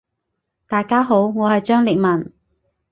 [0.67, 2.33] 大家好，我係張力文。